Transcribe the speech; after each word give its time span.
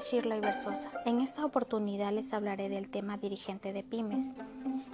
Shirley 0.00 0.40
Versosa. 0.40 0.90
En 1.04 1.20
esta 1.20 1.44
oportunidad 1.44 2.12
les 2.12 2.32
hablaré 2.32 2.68
del 2.68 2.88
tema 2.88 3.18
dirigente 3.18 3.72
de 3.72 3.82
pymes, 3.82 4.32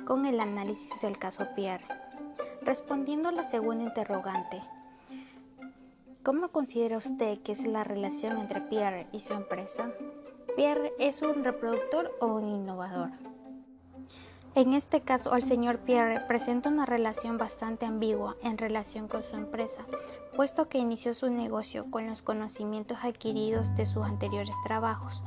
con 0.04 0.26
el 0.26 0.40
análisis 0.40 1.00
del 1.02 1.18
caso 1.18 1.46
Pierre. 1.54 1.84
Respondiendo 2.62 3.28
a 3.28 3.32
la 3.32 3.44
segunda 3.44 3.84
interrogante, 3.84 4.60
¿cómo 6.22 6.48
considera 6.48 6.98
usted 6.98 7.38
que 7.42 7.52
es 7.52 7.64
la 7.64 7.84
relación 7.84 8.38
entre 8.38 8.60
Pierre 8.60 9.06
y 9.12 9.20
su 9.20 9.34
empresa? 9.34 9.92
¿Pierre 10.56 10.92
es 10.98 11.22
un 11.22 11.44
reproductor 11.44 12.10
o 12.20 12.26
un 12.26 12.48
innovador? 12.48 13.29
En 14.56 14.74
este 14.74 15.00
caso, 15.00 15.36
el 15.36 15.44
señor 15.44 15.78
Pierre 15.78 16.20
presenta 16.26 16.70
una 16.70 16.84
relación 16.84 17.38
bastante 17.38 17.86
ambigua 17.86 18.34
en 18.42 18.58
relación 18.58 19.06
con 19.06 19.22
su 19.22 19.36
empresa, 19.36 19.82
puesto 20.34 20.68
que 20.68 20.78
inició 20.78 21.14
su 21.14 21.30
negocio 21.30 21.88
con 21.88 22.08
los 22.08 22.20
conocimientos 22.20 22.98
adquiridos 23.02 23.72
de 23.76 23.86
sus 23.86 24.02
anteriores 24.02 24.56
trabajos, 24.64 25.22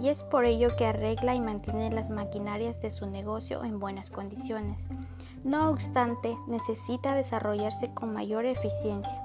y 0.00 0.08
es 0.08 0.22
por 0.22 0.44
ello 0.44 0.68
que 0.78 0.86
arregla 0.86 1.34
y 1.34 1.40
mantiene 1.40 1.90
las 1.90 2.10
maquinarias 2.10 2.80
de 2.80 2.92
su 2.92 3.06
negocio 3.06 3.64
en 3.64 3.80
buenas 3.80 4.12
condiciones. 4.12 4.86
No 5.42 5.68
obstante, 5.68 6.36
necesita 6.46 7.14
desarrollarse 7.14 7.92
con 7.92 8.12
mayor 8.12 8.44
eficiencia. 8.44 9.20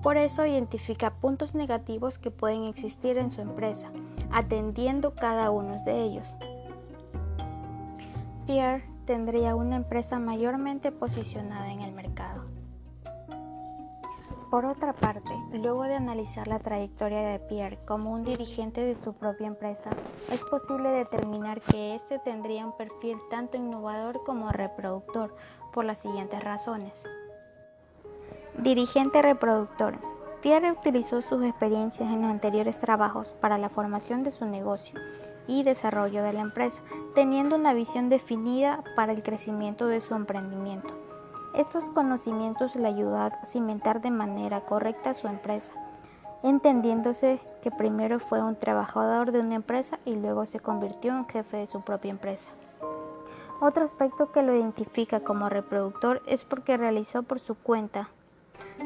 Por 0.00 0.16
eso 0.16 0.46
identifica 0.46 1.10
puntos 1.10 1.56
negativos 1.56 2.18
que 2.18 2.30
pueden 2.30 2.64
existir 2.64 3.18
en 3.18 3.32
su 3.32 3.40
empresa, 3.40 3.90
atendiendo 4.30 5.14
cada 5.14 5.50
uno 5.50 5.82
de 5.84 6.02
ellos. 6.02 6.34
Pierre 8.50 8.82
tendría 9.04 9.54
una 9.54 9.76
empresa 9.76 10.18
mayormente 10.18 10.90
posicionada 10.90 11.70
en 11.70 11.82
el 11.82 11.92
mercado. 11.92 12.46
Por 14.50 14.64
otra 14.64 14.92
parte, 14.92 15.30
luego 15.52 15.84
de 15.84 15.94
analizar 15.94 16.48
la 16.48 16.58
trayectoria 16.58 17.20
de 17.20 17.38
Pierre 17.38 17.78
como 17.86 18.10
un 18.10 18.24
dirigente 18.24 18.80
de 18.84 18.96
su 19.04 19.12
propia 19.12 19.46
empresa, 19.46 19.90
es 20.32 20.40
posible 20.46 20.88
determinar 20.88 21.60
que 21.60 21.94
éste 21.94 22.18
tendría 22.18 22.66
un 22.66 22.76
perfil 22.76 23.18
tanto 23.30 23.56
innovador 23.56 24.24
como 24.24 24.50
reproductor 24.50 25.32
por 25.72 25.84
las 25.84 26.00
siguientes 26.00 26.42
razones. 26.42 27.04
Dirigente 28.58 29.22
reproductor. 29.22 29.94
Pierre 30.42 30.72
utilizó 30.72 31.22
sus 31.22 31.44
experiencias 31.44 32.10
en 32.10 32.22
los 32.22 32.30
anteriores 32.32 32.80
trabajos 32.80 33.28
para 33.40 33.58
la 33.58 33.68
formación 33.68 34.24
de 34.24 34.32
su 34.32 34.44
negocio 34.44 34.98
y 35.50 35.64
desarrollo 35.64 36.22
de 36.22 36.32
la 36.32 36.40
empresa, 36.40 36.80
teniendo 37.14 37.56
una 37.56 37.74
visión 37.74 38.08
definida 38.08 38.84
para 38.94 39.12
el 39.12 39.24
crecimiento 39.24 39.88
de 39.88 40.00
su 40.00 40.14
emprendimiento. 40.14 40.94
Estos 41.54 41.82
conocimientos 41.92 42.76
le 42.76 42.86
ayudan 42.86 43.32
a 43.32 43.44
cimentar 43.44 44.00
de 44.00 44.12
manera 44.12 44.60
correcta 44.60 45.12
su 45.12 45.26
empresa, 45.26 45.72
entendiéndose 46.44 47.40
que 47.62 47.72
primero 47.72 48.20
fue 48.20 48.40
un 48.40 48.54
trabajador 48.54 49.32
de 49.32 49.40
una 49.40 49.56
empresa 49.56 49.98
y 50.04 50.14
luego 50.14 50.46
se 50.46 50.60
convirtió 50.60 51.12
en 51.16 51.26
jefe 51.26 51.56
de 51.56 51.66
su 51.66 51.80
propia 51.80 52.12
empresa. 52.12 52.50
Otro 53.60 53.84
aspecto 53.84 54.30
que 54.30 54.42
lo 54.42 54.54
identifica 54.54 55.20
como 55.20 55.48
reproductor 55.48 56.22
es 56.26 56.44
porque 56.44 56.76
realizó 56.76 57.24
por 57.24 57.40
su 57.40 57.56
cuenta 57.56 58.08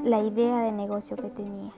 la 0.02 0.20
idea 0.20 0.60
de 0.60 0.72
negocio 0.72 1.16
que 1.16 1.28
tenía. 1.28 1.72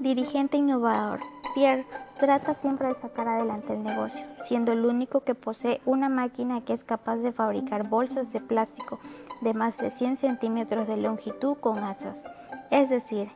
Dirigente 0.00 0.56
innovador. 0.56 1.20
Pierre 1.56 1.86
trata 2.20 2.52
siempre 2.56 2.88
de 2.88 3.00
sacar 3.00 3.28
adelante 3.28 3.72
el 3.72 3.82
negocio, 3.82 4.26
siendo 4.44 4.72
el 4.72 4.84
único 4.84 5.20
que 5.20 5.34
posee 5.34 5.80
una 5.86 6.10
máquina 6.10 6.60
que 6.60 6.74
es 6.74 6.84
capaz 6.84 7.16
de 7.16 7.32
fabricar 7.32 7.88
bolsas 7.88 8.30
de 8.30 8.42
plástico 8.42 9.00
de 9.40 9.54
más 9.54 9.78
de 9.78 9.90
100 9.90 10.18
centímetros 10.18 10.86
de 10.86 10.98
longitud 10.98 11.56
con 11.56 11.78
asas. 11.78 12.22
Es 12.70 12.90
decir, 12.90 13.30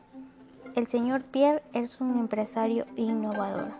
el 0.75 0.85
señor 0.85 1.23
Pierre 1.23 1.63
es 1.73 1.99
un 1.99 2.19
empresario 2.19 2.85
innovador. 2.95 3.71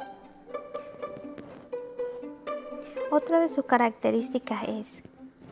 Otra 3.11 3.41
de 3.41 3.47
sus 3.47 3.65
características 3.65 4.63
es 4.67 5.03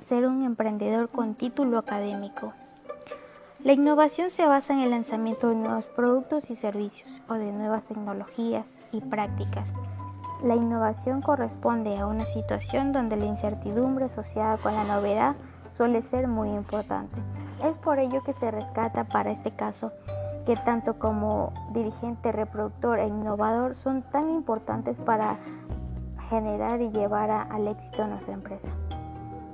ser 0.03 0.25
un 0.25 0.43
emprendedor 0.43 1.09
con 1.09 1.35
título 1.35 1.77
académico. 1.77 2.53
La 3.61 3.73
innovación 3.73 4.29
se 4.29 4.45
basa 4.45 4.71
en 4.71 4.79
el 4.79 4.91
lanzamiento 4.91 5.49
de 5.49 5.55
nuevos 5.55 5.83
productos 5.83 6.49
y 6.49 6.55
servicios 6.55 7.11
o 7.27 7.33
de 7.33 7.51
nuevas 7.51 7.83
tecnologías 7.83 8.77
y 8.93 9.01
prácticas. 9.01 9.73
La 10.41 10.55
innovación 10.55 11.21
corresponde 11.21 11.97
a 11.97 12.07
una 12.07 12.23
situación 12.23 12.93
donde 12.93 13.17
la 13.17 13.25
incertidumbre 13.25 14.05
asociada 14.05 14.57
con 14.57 14.75
la 14.75 14.85
novedad 14.85 15.35
suele 15.75 16.01
ser 16.03 16.29
muy 16.29 16.49
importante. 16.51 17.17
Es 17.61 17.75
por 17.79 17.99
ello 17.99 18.23
que 18.23 18.33
se 18.35 18.49
rescata 18.49 19.03
para 19.03 19.31
este 19.31 19.51
caso 19.51 19.91
que 20.45 20.55
tanto 20.55 20.97
como 20.97 21.51
dirigente, 21.73 22.31
reproductor 22.31 22.99
e 22.99 23.07
innovador 23.07 23.75
son 23.75 24.03
tan 24.03 24.29
importantes 24.29 24.95
para 25.05 25.37
generar 26.29 26.79
y 26.79 26.91
llevar 26.91 27.29
al 27.29 27.67
éxito 27.67 28.03
a 28.03 28.07
nuestra 28.07 28.33
empresa. 28.33 28.69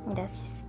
Gracias. 0.06 0.65